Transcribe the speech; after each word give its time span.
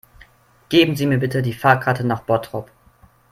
Geben 0.69 0.95
Sie 0.95 1.05
mir 1.05 1.19
bitte 1.19 1.43
die 1.43 1.53
Fahrkarte 1.53 2.03
nach 2.03 2.21
Bottrop 2.23 2.71